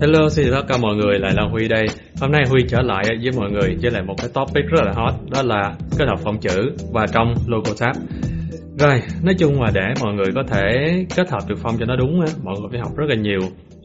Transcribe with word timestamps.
Hello, 0.00 0.28
xin 0.28 0.46
chào 0.50 0.60
tất 0.60 0.66
cả 0.68 0.76
mọi 0.82 0.96
người, 0.96 1.18
lại 1.18 1.32
là 1.36 1.42
Huy 1.50 1.68
đây. 1.68 1.86
Hôm 2.20 2.32
nay 2.32 2.42
Huy 2.50 2.62
trở 2.68 2.82
lại 2.82 3.04
với 3.22 3.30
mọi 3.36 3.50
người 3.50 3.76
với 3.82 3.90
lại 3.90 4.02
một 4.02 4.14
cái 4.18 4.30
topic 4.34 4.64
rất 4.70 4.84
là 4.84 4.92
hot, 4.92 5.14
đó 5.30 5.42
là 5.42 5.74
kết 5.98 6.04
hợp 6.08 6.18
phông 6.24 6.38
chữ 6.40 6.72
và 6.92 7.06
trong 7.14 7.34
logo 7.46 7.70
tab. 7.80 7.96
Rồi, 8.78 9.00
nói 9.24 9.34
chung 9.38 9.62
là 9.62 9.70
để 9.74 9.94
mọi 10.04 10.14
người 10.14 10.26
có 10.34 10.42
thể 10.42 10.62
kết 11.16 11.30
hợp 11.30 11.38
được 11.48 11.58
phông 11.58 11.74
cho 11.78 11.86
nó 11.86 11.96
đúng 11.96 12.20
mọi 12.44 12.54
người 12.60 12.68
phải 12.70 12.80
học 12.80 12.92
rất 12.96 13.04
là 13.08 13.14
nhiều, 13.14 13.40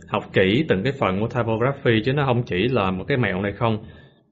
học 0.07 0.23
kỹ 0.33 0.65
từng 0.70 0.83
cái 0.83 0.93
phần 0.99 1.20
của 1.20 1.28
typography 1.28 2.01
chứ 2.05 2.14
nó 2.14 2.25
không 2.25 2.43
chỉ 2.43 2.68
là 2.71 2.91
một 2.91 3.04
cái 3.07 3.18
mẹo 3.18 3.41
này 3.41 3.52
không. 3.52 3.77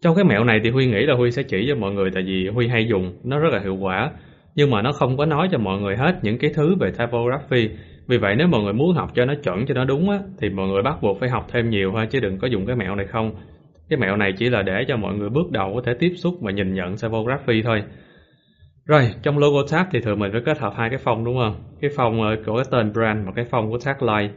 Trong 0.02 0.16
cái 0.16 0.26
mẹo 0.26 0.44
này 0.44 0.60
thì 0.64 0.70
Huy 0.70 0.86
nghĩ 0.86 1.06
là 1.06 1.16
Huy 1.16 1.32
sẽ 1.32 1.44
chỉ 1.44 1.66
cho 1.70 1.76
mọi 1.76 1.92
người 1.92 2.10
tại 2.14 2.24
vì 2.24 2.48
Huy 2.54 2.68
hay 2.68 2.88
dùng, 2.90 3.14
nó 3.24 3.40
rất 3.40 3.50
là 3.54 3.60
hiệu 3.64 3.76
quả. 3.76 4.12
Nhưng 4.56 4.72
mà 4.72 4.82
nó 4.82 4.92
không 4.92 5.18
có 5.18 5.26
nói 5.26 5.48
cho 5.52 5.58
mọi 5.58 5.82
người 5.82 5.96
hết 5.98 6.14
những 6.22 6.38
cái 6.38 6.52
thứ 6.56 6.76
về 6.80 6.92
typography 6.92 7.70
vì 8.08 8.18
vậy 8.18 8.36
nếu 8.36 8.48
mọi 8.48 8.62
người 8.62 8.74
muốn 8.74 8.96
học 8.96 9.12
cho 9.16 9.26
nó 9.26 9.34
chuẩn 9.44 9.66
cho 9.66 9.74
nó 9.74 9.86
đúng 9.86 10.10
á 10.10 10.20
thì 10.38 10.50
mọi 10.50 10.68
người 10.68 10.82
bắt 10.82 10.98
buộc 11.02 11.20
phải 11.20 11.30
học 11.30 11.48
thêm 11.52 11.70
nhiều 11.70 11.92
thôi 11.94 12.08
chứ 12.12 12.20
đừng 12.20 12.38
có 12.38 12.48
dùng 12.48 12.66
cái 12.66 12.76
mẹo 12.76 12.96
này 12.96 13.06
không. 13.06 13.36
Cái 13.90 14.00
mẹo 14.00 14.16
này 14.18 14.34
chỉ 14.38 14.50
là 14.50 14.62
để 14.62 14.86
cho 14.88 14.98
mọi 14.98 15.14
người 15.14 15.30
bước 15.30 15.52
đầu 15.52 15.72
có 15.76 15.82
thể 15.86 15.94
tiếp 16.00 16.14
xúc 16.16 16.34
và 16.42 16.52
nhìn 16.52 16.74
nhận 16.74 16.96
typography 16.98 17.62
thôi. 17.62 17.84
Rồi, 18.86 19.10
trong 19.24 19.38
logo 19.38 19.60
tag 19.72 19.86
thì 19.92 20.00
thường 20.00 20.20
mình 20.20 20.32
phải 20.32 20.42
kết 20.46 20.60
hợp 20.60 20.74
hai 20.78 20.90
cái 20.90 21.00
phông 21.00 21.26
đúng 21.26 21.38
không? 21.38 21.56
Cái 21.82 21.92
phông 21.96 22.22
ờ, 22.22 22.36
của 22.46 22.56
cái 22.56 22.66
tên 22.72 22.94
brand 22.94 23.26
và 23.26 23.32
cái 23.36 23.46
phông 23.46 23.72
của 23.72 23.78
tagline. 23.86 24.34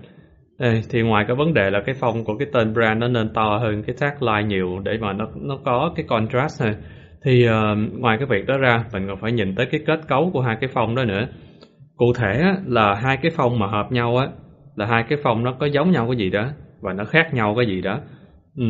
Đây, 0.58 0.82
thì 0.90 1.02
ngoài 1.02 1.24
cái 1.28 1.36
vấn 1.36 1.54
đề 1.54 1.70
là 1.70 1.80
cái 1.86 1.94
phông 1.94 2.24
của 2.24 2.36
cái 2.38 2.48
tên 2.52 2.74
brand 2.74 3.00
nó 3.00 3.08
nên 3.08 3.32
to 3.34 3.58
hơn 3.58 3.82
cái 3.82 3.96
tagline 4.00 4.48
nhiều 4.48 4.80
để 4.84 4.98
mà 5.00 5.12
nó 5.12 5.28
nó 5.34 5.58
có 5.64 5.92
cái 5.96 6.06
contrast 6.08 6.62
này. 6.62 6.74
Thì 7.24 7.48
uh, 7.48 8.00
ngoài 8.00 8.16
cái 8.18 8.26
việc 8.26 8.46
đó 8.46 8.58
ra, 8.58 8.84
mình 8.92 9.06
còn 9.08 9.16
phải 9.20 9.32
nhìn 9.32 9.54
tới 9.54 9.66
cái 9.66 9.80
kết 9.86 10.00
cấu 10.08 10.30
của 10.32 10.40
hai 10.40 10.56
cái 10.60 10.70
phông 10.74 10.94
đó 10.94 11.04
nữa 11.04 11.26
cụ 11.96 12.12
thể 12.12 12.40
á, 12.40 12.56
là 12.66 12.94
hai 12.94 13.16
cái 13.16 13.30
phong 13.36 13.58
mà 13.58 13.66
hợp 13.66 13.92
nhau 13.92 14.16
á 14.16 14.28
là 14.76 14.86
hai 14.86 15.04
cái 15.08 15.18
phong 15.22 15.44
nó 15.44 15.52
có 15.52 15.66
giống 15.66 15.90
nhau 15.90 16.06
cái 16.08 16.16
gì 16.16 16.30
đó 16.30 16.48
và 16.80 16.92
nó 16.92 17.04
khác 17.04 17.34
nhau 17.34 17.54
cái 17.56 17.66
gì 17.66 17.80
đó. 17.80 18.00
Ừ. 18.56 18.64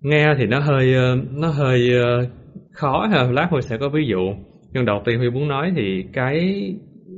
nghe 0.00 0.34
thì 0.38 0.46
nó 0.46 0.58
hơi 0.60 0.94
ờ, 0.94 1.16
nó 1.32 1.48
hơi 1.48 1.90
ờ, 2.02 2.26
khó 2.72 3.06
ha. 3.12 3.22
Lát 3.22 3.46
huy 3.50 3.62
sẽ 3.62 3.76
có 3.76 3.88
ví 3.88 4.06
dụ. 4.06 4.34
Nhưng 4.72 4.84
đầu 4.84 5.02
tiên 5.04 5.18
huy 5.18 5.30
muốn 5.30 5.48
nói 5.48 5.72
thì 5.76 6.04
cái 6.12 6.64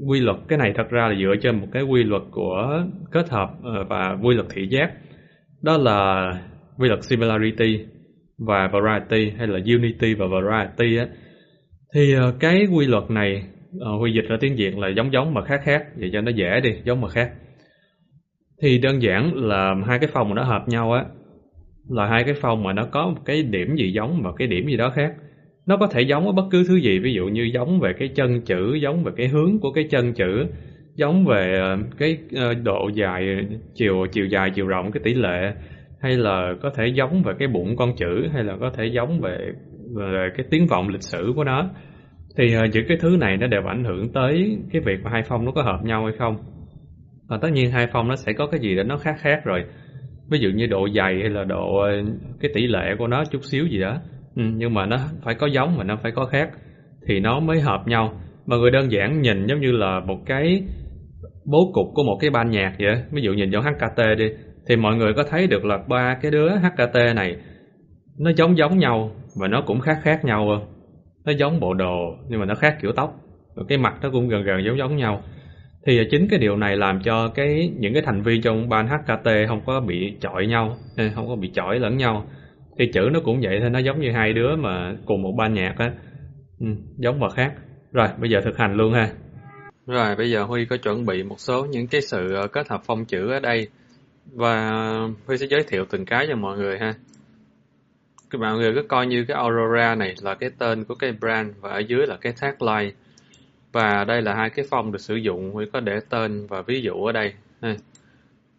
quy 0.06 0.20
luật 0.20 0.36
cái 0.48 0.58
này 0.58 0.72
thật 0.76 0.90
ra 0.90 1.08
là 1.08 1.14
dựa 1.20 1.34
trên 1.42 1.60
một 1.60 1.66
cái 1.72 1.82
quy 1.82 2.02
luật 2.04 2.22
của 2.30 2.82
kết 3.10 3.30
hợp 3.30 3.50
ờ, 3.62 3.84
và 3.84 4.16
quy 4.22 4.34
luật 4.34 4.46
thị 4.50 4.68
giác. 4.70 4.90
Đó 5.62 5.76
là 5.76 6.30
quy 6.78 6.88
luật 6.88 7.04
similarity 7.04 7.80
và 8.38 8.68
variety 8.72 9.32
hay 9.38 9.46
là 9.46 9.58
unity 9.74 10.14
và 10.14 10.26
variety 10.26 10.96
á. 10.96 11.06
Thì 11.94 12.14
cái 12.40 12.66
quy 12.66 12.86
luật 12.86 13.10
này 13.10 13.42
uh, 13.76 14.00
Huy 14.00 14.12
dịch 14.12 14.24
ra 14.28 14.36
tiếng 14.40 14.56
Việt 14.56 14.78
là 14.78 14.88
giống 14.88 15.12
giống 15.12 15.34
mà 15.34 15.42
khác 15.42 15.60
khác 15.64 15.84
vậy 15.96 16.10
cho 16.12 16.20
nó 16.20 16.30
dễ 16.30 16.60
đi 16.60 16.70
giống 16.84 17.00
mà 17.00 17.08
khác. 17.08 17.30
Thì 18.62 18.78
đơn 18.78 19.02
giản 19.02 19.34
là 19.34 19.74
hai 19.86 19.98
cái 19.98 20.10
phòng 20.12 20.28
mà 20.28 20.34
nó 20.34 20.42
hợp 20.42 20.68
nhau 20.68 20.92
á 20.92 21.04
là 21.88 22.06
hai 22.06 22.24
cái 22.24 22.34
phòng 22.34 22.62
mà 22.62 22.72
nó 22.72 22.84
có 22.84 23.06
một 23.06 23.20
cái 23.24 23.42
điểm 23.42 23.76
gì 23.76 23.92
giống 23.92 24.22
và 24.22 24.30
cái 24.36 24.48
điểm 24.48 24.66
gì 24.66 24.76
đó 24.76 24.90
khác. 24.90 25.12
Nó 25.66 25.76
có 25.76 25.86
thể 25.86 26.02
giống 26.02 26.26
ở 26.26 26.32
bất 26.32 26.44
cứ 26.50 26.64
thứ 26.68 26.76
gì 26.76 26.98
ví 26.98 27.14
dụ 27.14 27.26
như 27.26 27.42
giống 27.42 27.80
về 27.80 27.92
cái 27.98 28.08
chân 28.08 28.40
chữ 28.40 28.74
giống 28.74 29.04
về 29.04 29.12
cái 29.16 29.28
hướng 29.28 29.58
của 29.60 29.72
cái 29.72 29.84
chân 29.90 30.12
chữ 30.12 30.46
giống 30.94 31.24
về 31.24 31.58
ờ, 31.60 31.78
cái 31.98 32.18
ờ, 32.36 32.54
độ 32.54 32.90
dài 32.94 33.46
chiều 33.74 34.06
chiều 34.12 34.26
dài 34.26 34.50
chiều 34.54 34.66
rộng 34.66 34.92
cái 34.92 35.00
tỷ 35.04 35.14
lệ 35.14 35.52
hay 36.00 36.16
là 36.16 36.54
có 36.62 36.70
thể 36.70 36.86
giống 36.86 37.22
về 37.22 37.32
cái 37.38 37.48
bụng 37.48 37.76
con 37.76 37.96
chữ 37.96 38.28
hay 38.32 38.44
là 38.44 38.56
có 38.60 38.70
thể 38.70 38.86
giống 38.86 39.20
về, 39.20 39.52
về 39.94 40.28
cái 40.36 40.46
tiếng 40.50 40.66
vọng 40.66 40.88
lịch 40.88 41.02
sử 41.02 41.32
của 41.36 41.44
nó 41.44 41.70
thì 42.36 42.56
uh, 42.56 42.70
những 42.72 42.84
cái 42.88 42.96
thứ 43.00 43.16
này 43.20 43.36
nó 43.36 43.46
đều 43.46 43.62
ảnh 43.66 43.84
hưởng 43.84 44.12
tới 44.12 44.58
cái 44.72 44.82
việc 44.82 45.00
mà 45.02 45.10
hai 45.10 45.22
phong 45.28 45.44
nó 45.44 45.52
có 45.52 45.62
hợp 45.62 45.84
nhau 45.84 46.04
hay 46.04 46.14
không. 46.18 46.36
Và 47.28 47.38
tất 47.42 47.48
nhiên 47.52 47.70
hai 47.70 47.86
phong 47.92 48.08
nó 48.08 48.16
sẽ 48.16 48.32
có 48.32 48.46
cái 48.46 48.60
gì 48.60 48.76
đó 48.76 48.82
nó 48.82 48.96
khác 48.96 49.16
khác 49.18 49.44
rồi. 49.44 49.64
Ví 50.30 50.38
dụ 50.38 50.50
như 50.50 50.66
độ 50.66 50.88
dày 50.96 51.14
hay 51.20 51.28
là 51.28 51.44
độ 51.44 51.76
ờ, 51.78 51.90
cái 52.40 52.50
tỷ 52.54 52.66
lệ 52.66 52.94
của 52.98 53.06
nó 53.06 53.24
chút 53.24 53.40
xíu 53.44 53.66
gì 53.66 53.80
đó. 53.80 53.98
Ừ, 54.36 54.42
nhưng 54.56 54.74
mà 54.74 54.86
nó 54.86 54.96
phải 55.24 55.34
có 55.34 55.46
giống 55.46 55.76
và 55.76 55.84
nó 55.84 55.96
phải 56.02 56.12
có 56.12 56.26
khác 56.26 56.50
thì 57.06 57.20
nó 57.20 57.40
mới 57.40 57.60
hợp 57.60 57.82
nhau. 57.86 58.20
Mà 58.46 58.56
người 58.56 58.70
đơn 58.70 58.92
giản 58.92 59.20
nhìn 59.20 59.46
giống 59.46 59.60
như 59.60 59.72
là 59.72 60.00
một 60.00 60.18
cái 60.26 60.62
bố 61.44 61.70
cục 61.74 61.86
của 61.94 62.02
một 62.02 62.18
cái 62.20 62.30
ban 62.30 62.50
nhạc 62.50 62.72
vậy 62.78 63.02
ví 63.10 63.22
dụ 63.22 63.32
nhìn 63.32 63.50
vào 63.50 63.62
HKT 63.62 64.18
đi 64.18 64.30
thì 64.68 64.76
mọi 64.76 64.96
người 64.96 65.14
có 65.14 65.24
thấy 65.30 65.46
được 65.46 65.64
là 65.64 65.78
ba 65.88 66.18
cái 66.22 66.30
đứa 66.30 66.50
HKT 66.56 66.94
này 67.14 67.36
nó 68.18 68.30
giống 68.36 68.56
giống 68.56 68.78
nhau 68.78 69.10
và 69.40 69.48
nó 69.48 69.62
cũng 69.66 69.80
khác 69.80 69.98
khác 70.02 70.24
nhau 70.24 70.46
không? 70.48 70.69
Nó 71.24 71.32
giống 71.32 71.60
bộ 71.60 71.74
đồ 71.74 72.16
nhưng 72.28 72.40
mà 72.40 72.46
nó 72.46 72.54
khác 72.54 72.76
kiểu 72.82 72.92
tóc. 72.92 73.20
Và 73.54 73.62
cái 73.68 73.78
mặt 73.78 73.94
nó 74.02 74.10
cũng 74.10 74.28
gần 74.28 74.42
gần 74.42 74.64
giống 74.64 74.78
giống 74.78 74.96
nhau. 74.96 75.22
Thì 75.86 75.98
à, 75.98 76.04
chính 76.10 76.28
cái 76.30 76.38
điều 76.38 76.56
này 76.56 76.76
làm 76.76 77.02
cho 77.02 77.28
cái 77.28 77.72
những 77.78 77.92
cái 77.92 78.02
thành 78.02 78.22
viên 78.22 78.42
trong 78.42 78.68
ban 78.68 78.88
HKT 78.88 79.48
không 79.48 79.60
có 79.66 79.80
bị 79.80 80.16
chọi 80.20 80.46
nhau 80.46 80.76
không 81.14 81.28
có 81.28 81.36
bị 81.36 81.50
chọi 81.54 81.78
lẫn 81.78 81.96
nhau. 81.96 82.26
Thì 82.78 82.90
chữ 82.92 83.08
nó 83.12 83.20
cũng 83.24 83.40
vậy 83.42 83.58
thôi 83.60 83.70
nó 83.70 83.78
giống 83.78 84.00
như 84.00 84.12
hai 84.12 84.32
đứa 84.32 84.56
mà 84.56 84.96
cùng 85.06 85.22
một 85.22 85.32
ban 85.38 85.54
nhạc 85.54 85.74
á. 85.78 85.92
Ừ, 86.60 86.66
giống 86.96 87.20
và 87.20 87.28
khác. 87.28 87.52
Rồi 87.92 88.08
bây 88.20 88.30
giờ 88.30 88.40
thực 88.44 88.58
hành 88.58 88.74
luôn 88.74 88.92
ha. 88.92 89.10
Rồi 89.86 90.16
bây 90.16 90.30
giờ 90.30 90.42
Huy 90.42 90.64
có 90.64 90.76
chuẩn 90.76 91.06
bị 91.06 91.22
một 91.22 91.40
số 91.40 91.66
những 91.66 91.86
cái 91.86 92.00
sự 92.00 92.34
ờ, 92.34 92.46
kết 92.46 92.68
hợp 92.68 92.80
phong 92.84 93.04
chữ 93.04 93.30
ở 93.30 93.40
đây. 93.40 93.68
Và 94.32 94.70
Huy 95.26 95.36
sẽ 95.36 95.46
giới 95.46 95.62
thiệu 95.68 95.84
từng 95.90 96.04
cái 96.04 96.26
cho 96.28 96.36
mọi 96.36 96.58
người 96.58 96.78
ha 96.78 96.94
các 98.30 98.38
bạn 98.38 98.56
người 98.56 98.74
cứ 98.74 98.82
coi 98.82 99.06
như 99.06 99.24
cái 99.28 99.36
Aurora 99.36 99.94
này 99.94 100.14
là 100.22 100.34
cái 100.34 100.50
tên 100.58 100.84
của 100.84 100.94
cái 100.94 101.12
brand 101.12 101.52
và 101.60 101.70
ở 101.70 101.78
dưới 101.78 102.06
là 102.06 102.16
cái 102.20 102.32
tagline. 102.40 102.96
Và 103.72 104.04
đây 104.04 104.22
là 104.22 104.34
hai 104.34 104.50
cái 104.50 104.64
phong 104.70 104.92
được 104.92 105.00
sử 105.00 105.16
dụng 105.16 105.52
Huy 105.52 105.66
có 105.72 105.80
để 105.80 106.00
tên 106.08 106.46
và 106.46 106.62
ví 106.62 106.80
dụ 106.80 107.04
ở 107.04 107.12
đây. 107.12 107.34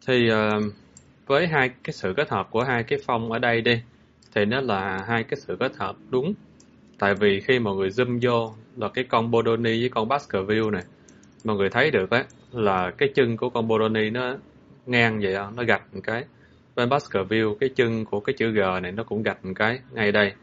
Thì 0.07 0.29
ờ, 0.29 0.61
với 1.25 1.47
hai 1.47 1.69
cái 1.83 1.93
sự 1.93 2.13
kết 2.17 2.29
hợp 2.29 2.47
của 2.51 2.63
hai 2.63 2.83
cái 2.83 2.99
phong 3.05 3.31
ở 3.31 3.39
đây 3.39 3.61
đi 3.61 3.81
thì 4.35 4.45
nó 4.45 4.61
là 4.61 5.05
hai 5.07 5.23
cái 5.23 5.39
sự 5.39 5.55
kết 5.59 5.75
hợp 5.77 5.95
đúng. 6.09 6.33
Tại 6.99 7.15
vì 7.15 7.39
khi 7.39 7.59
mọi 7.59 7.75
người 7.75 7.89
zoom 7.89 8.19
vô 8.21 8.53
là 8.77 8.89
cái 8.89 9.03
con 9.03 9.31
Bodoni 9.31 9.79
với 9.79 9.89
con 9.89 10.07
Baskerville 10.07 10.71
này 10.71 10.83
mọi 11.43 11.55
người 11.57 11.69
thấy 11.69 11.91
được 11.91 12.09
á 12.09 12.25
là 12.51 12.91
cái 12.97 13.09
chân 13.15 13.37
của 13.37 13.49
con 13.49 13.67
Bodoni 13.67 14.09
nó 14.09 14.35
ngang 14.85 15.19
vậy 15.19 15.33
đó, 15.33 15.51
nó 15.55 15.63
gạch 15.63 15.93
một 15.93 16.01
cái 16.03 16.23
bên 16.75 16.89
Baskerville 16.89 17.49
cái 17.59 17.69
chân 17.69 18.05
của 18.05 18.19
cái 18.19 18.33
chữ 18.33 18.51
G 18.51 18.59
này 18.81 18.91
nó 18.91 19.03
cũng 19.03 19.23
gạch 19.23 19.45
một 19.45 19.51
cái 19.55 19.79
ngay 19.91 20.11
đây. 20.11 20.33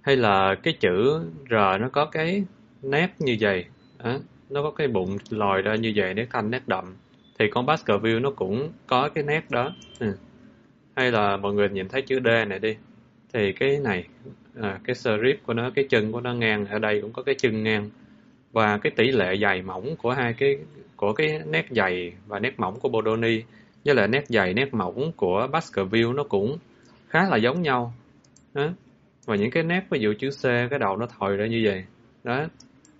Hay 0.00 0.16
là 0.16 0.54
cái 0.62 0.74
chữ 0.80 1.20
R 1.50 1.54
nó 1.80 1.88
có 1.92 2.04
cái 2.06 2.44
nét 2.82 3.08
như 3.18 3.36
vậy. 3.40 3.64
À, 3.98 4.18
nó 4.50 4.62
có 4.62 4.70
cái 4.70 4.88
bụng 4.88 5.18
lòi 5.30 5.62
ra 5.62 5.74
như 5.74 5.92
vậy 5.96 6.14
nét 6.14 6.26
thanh 6.30 6.50
nét 6.50 6.68
đậm. 6.68 6.96
Thì 7.38 7.48
con 7.50 7.66
Baskerville 7.66 8.20
nó 8.20 8.30
cũng 8.30 8.72
có 8.86 9.08
cái 9.08 9.24
nét 9.24 9.50
đó. 9.50 9.72
Ừ. 9.98 10.16
hay 10.96 11.12
là 11.12 11.36
mọi 11.36 11.54
người 11.54 11.68
nhìn 11.68 11.88
thấy 11.88 12.02
chữ 12.02 12.20
D 12.24 12.48
này 12.48 12.58
đi. 12.58 12.76
Thì 13.32 13.52
cái 13.52 13.78
này 13.78 14.04
à, 14.60 14.80
cái 14.84 14.94
serif 14.94 15.36
của 15.46 15.54
nó 15.54 15.70
cái 15.74 15.86
chân 15.90 16.12
của 16.12 16.20
nó 16.20 16.32
ngang 16.32 16.66
ở 16.66 16.78
đây 16.78 17.00
cũng 17.00 17.12
có 17.12 17.22
cái 17.22 17.34
chân 17.34 17.62
ngang. 17.62 17.90
Và 18.52 18.78
cái 18.78 18.92
tỷ 18.96 19.10
lệ 19.10 19.36
dày 19.42 19.62
mỏng 19.62 19.96
của 19.96 20.10
hai 20.10 20.34
cái 20.34 20.58
của 20.96 21.12
cái 21.12 21.40
nét 21.46 21.66
dày 21.70 22.12
và 22.26 22.38
nét 22.38 22.58
mỏng 22.58 22.80
của 22.80 22.88
Bodoni 22.88 23.42
với 23.84 23.94
lại 23.94 24.08
nét 24.08 24.24
dày, 24.28 24.54
nét 24.54 24.74
mỏng 24.74 25.12
của 25.16 25.48
Baskerville 25.52 26.12
nó 26.12 26.24
cũng 26.24 26.58
khá 27.08 27.28
là 27.28 27.36
giống 27.36 27.62
nhau. 27.62 27.94
Đó. 28.54 28.68
Và 29.26 29.36
những 29.36 29.50
cái 29.50 29.62
nét 29.62 29.80
ví 29.90 30.00
dụ 30.00 30.14
chữ 30.18 30.30
C 30.30 30.42
cái 30.42 30.78
đầu 30.78 30.96
nó 30.96 31.06
thòi 31.06 31.36
ra 31.36 31.46
như 31.46 31.62
vậy. 31.64 31.84
Đó. 32.24 32.46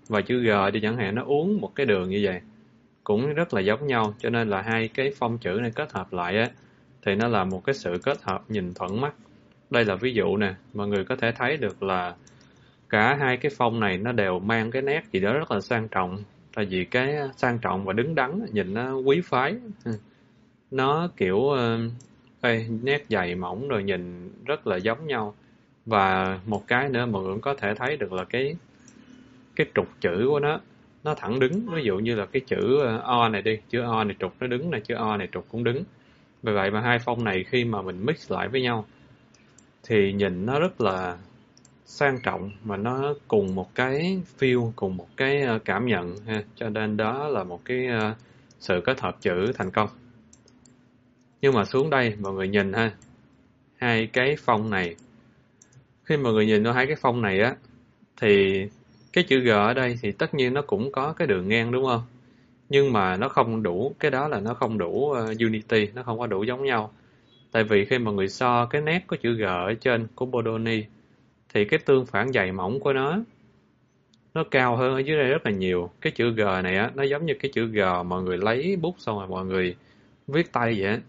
Và 0.07 0.21
chữ 0.21 0.43
G 0.43 0.49
thì 0.73 0.79
chẳng 0.81 0.97
hạn 0.97 1.15
nó 1.15 1.23
uống 1.23 1.61
một 1.61 1.75
cái 1.75 1.85
đường 1.85 2.09
như 2.09 2.21
vậy. 2.23 2.41
Cũng 3.03 3.33
rất 3.33 3.53
là 3.53 3.61
giống 3.61 3.87
nhau. 3.87 4.13
Cho 4.19 4.29
nên 4.29 4.49
là 4.49 4.61
hai 4.61 4.87
cái 4.87 5.11
phong 5.17 5.37
chữ 5.37 5.59
này 5.61 5.71
kết 5.75 5.91
hợp 5.91 6.13
lại 6.13 6.37
á 6.37 6.49
thì 7.05 7.15
nó 7.15 7.27
là 7.27 7.43
một 7.43 7.63
cái 7.65 7.73
sự 7.73 7.97
kết 8.03 8.17
hợp 8.23 8.43
nhìn 8.49 8.73
thuận 8.73 9.01
mắt. 9.01 9.13
Đây 9.69 9.85
là 9.85 9.95
ví 9.95 10.13
dụ 10.13 10.37
nè, 10.37 10.53
mọi 10.73 10.87
người 10.87 11.03
có 11.03 11.15
thể 11.15 11.31
thấy 11.31 11.57
được 11.57 11.83
là 11.83 12.15
cả 12.89 13.17
hai 13.19 13.37
cái 13.37 13.51
phong 13.57 13.79
này 13.79 13.97
nó 13.97 14.11
đều 14.11 14.39
mang 14.39 14.71
cái 14.71 14.81
nét 14.81 15.01
gì 15.11 15.19
đó 15.19 15.33
rất 15.33 15.51
là 15.51 15.59
sang 15.59 15.87
trọng. 15.87 16.17
Tại 16.55 16.65
vì 16.65 16.85
cái 16.85 17.15
sang 17.37 17.59
trọng 17.59 17.85
và 17.85 17.93
đứng 17.93 18.15
đắn 18.15 18.45
nhìn 18.51 18.73
nó 18.73 18.95
quý 18.95 19.21
phái. 19.25 19.55
Nó, 20.75 21.09
kiểu, 21.17 21.49
ờ, 21.49 21.79
ê, 22.41 22.65
nét 22.83 23.05
dày 23.09 23.35
mỏng 23.35 23.67
rồi 23.67 23.83
nhìn 23.83 24.31
rất 24.45 24.67
là 24.67 24.77
giống 24.77 25.07
nhau. 25.07 25.35
Và 25.85 26.39
một 26.45 26.67
cái 26.67 26.89
nữa 26.89 27.05
mọi 27.05 27.23
người 27.23 27.31
cũng 27.33 27.41
có 27.41 27.53
thể 27.53 27.75
thấy 27.75 27.97
được 27.97 28.13
là 28.13 28.23
cái 28.23 28.55
cái 29.55 29.67
trục 29.75 29.87
chữ 30.01 30.25
của 30.29 30.39
nó, 30.39 30.59
nó 31.03 31.15
thẳng 31.15 31.39
đứng. 31.39 31.65
Ví 31.75 31.83
dụ 31.83 31.97
như 31.99 32.15
là 32.15 32.25
cái 32.25 32.41
chữ, 32.47 32.79
ờ, 32.81 32.97
O 32.97 33.29
này 33.29 33.41
đi, 33.41 33.57
chữ 33.69 33.81
O 33.81 34.03
này 34.03 34.15
trục 34.19 34.33
nó 34.39 34.47
đứng 34.47 34.71
này, 34.71 34.81
chữ 34.81 34.95
O 34.95 35.17
này 35.17 35.27
trục 35.31 35.45
cũng 35.49 35.63
đứng. 35.63 35.83
Vì 36.43 36.53
vậy 36.53 36.71
mà 36.71 36.81
hai 36.81 36.99
phông 36.99 37.23
này 37.23 37.43
khi 37.43 37.65
mà 37.65 37.81
mình 37.81 38.05
mix 38.05 38.31
lại 38.31 38.47
với 38.47 38.61
nhau 38.61 38.85
thì 39.83 40.13
nhìn 40.13 40.45
nó 40.45 40.59
rất 40.59 40.81
là 40.81 41.17
sang 41.85 42.19
trọng 42.23 42.51
mà 42.63 42.77
nó 42.77 43.13
cùng 43.27 43.55
một 43.55 43.75
cái 43.75 44.21
feel, 44.39 44.71
cùng 44.75 44.97
một 44.97 45.07
cái, 45.17 45.41
ờ, 45.41 45.59
cảm 45.65 45.85
nhận 45.87 46.15
ha. 46.27 46.43
Cho 46.55 46.69
nên 46.69 46.97
đó 46.97 47.27
là 47.29 47.43
một 47.43 47.61
cái, 47.65 47.87
sự 48.59 48.81
kết 48.85 49.01
hợp 49.01 49.17
chữ 49.21 49.51
thành 49.57 49.71
công. 49.71 49.89
Nhưng 51.41 51.53
mà 51.53 51.65
xuống 51.65 51.89
đây 51.89 52.13
mọi 52.19 52.33
người 52.33 52.47
nhìn 52.47 52.73
ha, 52.73 52.91
hai 53.77 54.07
cái 54.07 54.35
phong 54.39 54.69
này. 54.69 54.95
Khi 56.03 56.17
mọi 56.17 56.33
người 56.33 56.45
nhìn 56.45 56.63
vào 56.63 56.73
hai 56.73 56.87
cái 56.87 56.95
phong 57.01 57.21
này 57.21 57.39
á, 57.39 57.55
thì 58.21 58.63
cái 59.13 59.23
chữ 59.23 59.39
G 59.39 59.49
ở 59.49 59.73
đây 59.73 59.97
thì 60.01 60.11
tất 60.11 60.33
nhiên 60.33 60.53
nó 60.53 60.61
cũng 60.61 60.91
có 60.91 61.13
cái 61.13 61.27
đường 61.27 61.47
ngang 61.47 61.71
đúng 61.71 61.85
không? 61.85 62.01
Nhưng 62.69 62.93
mà 62.93 63.17
nó 63.17 63.29
không 63.29 63.63
đủ, 63.63 63.95
cái 63.99 64.11
đó 64.11 64.27
là 64.27 64.39
nó 64.39 64.53
không 64.53 64.77
đủ 64.77 64.89
uh, 64.89 65.39
unity, 65.39 65.87
nó 65.93 66.03
không 66.03 66.19
có 66.19 66.27
đủ 66.27 66.43
giống 66.43 66.63
nhau. 66.63 66.93
Tại 67.51 67.63
vì 67.63 67.85
khi 67.85 67.99
mà 67.99 68.11
người 68.11 68.27
so 68.27 68.65
cái 68.65 68.81
nét 68.81 69.03
có 69.07 69.17
chữ 69.21 69.33
G 69.33 69.43
ở 69.43 69.73
trên 69.81 70.07
của 70.15 70.25
Bodoni 70.25 70.83
thì 71.53 71.65
cái 71.65 71.79
tương 71.85 72.05
phản 72.05 72.31
dày 72.31 72.51
mỏng 72.51 72.79
của 72.79 72.93
nó 72.93 73.19
nó 74.33 74.43
cao 74.51 74.75
hơn 74.75 74.93
ở 74.93 74.99
dưới 74.99 75.17
đây 75.17 75.29
rất 75.29 75.45
là 75.45 75.51
nhiều. 75.51 75.89
Cái 76.01 76.11
chữ 76.11 76.31
G 76.31 76.41
này 76.63 76.77
á, 76.77 76.91
nó 76.95 77.03
giống 77.03 77.25
như 77.25 77.33
cái 77.39 77.51
chữ 77.53 77.67
G 77.67 77.79
mọi 78.05 78.23
người 78.23 78.37
lấy 78.37 78.75
bút 78.81 78.95
xong 78.97 79.17
rồi 79.17 79.27
mọi 79.27 79.45
người 79.45 79.75
viết 80.27 80.51
tay 80.51 80.75
vậy 80.79 80.87
á. 80.89 80.99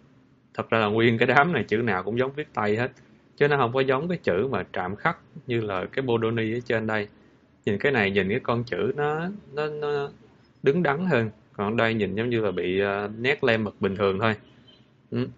Thật 0.57 0.71
ra 0.71 0.79
là 0.79 0.87
nguyên 0.87 1.19
cái 1.19 1.27
đám 1.27 1.53
này 1.53 1.65
chữ 1.65 1.77
nào 1.77 2.03
cũng 2.03 2.19
giống 2.19 2.33
viết 2.33 2.49
tay 2.55 2.77
hết. 2.77 2.91
Chứ 3.37 3.49
nó 3.49 3.57
không 3.57 3.73
có 3.73 3.81
giống 3.81 4.09
cái 4.09 4.19
chữ 4.19 4.49
mà 4.51 4.65
trạm 4.73 4.97
khắc 4.97 5.19
như 5.47 5.61
là 5.61 5.85
cái 5.93 6.03
Bodoni 6.03 6.53
ở 6.53 6.61
trên 6.65 6.87
đây. 6.87 7.09
Nhìn 7.67 7.79
cái 7.79 7.93
này, 7.93 8.11
nhìn 8.11 8.29
cái 8.29 8.41
con 8.41 8.65
chữ 8.65 8.93
nó 8.97 9.29
nó, 9.53 9.67
nó 9.67 10.11
đứng 10.63 10.83
đắn 10.83 11.07
hơn. 11.07 11.31
Còn 11.53 11.77
đây 11.77 11.95
nhìn 11.95 12.15
giống 12.15 12.31
như 12.31 12.41
là 12.41 12.51
bị 12.51 12.83
uh, 12.83 13.11
nét 13.19 13.45
lem 13.45 13.65
mực 13.65 13.81
bình 13.81 13.97
thường 13.97 14.19
thôi. 14.21 14.35
Ừ. 15.11 15.29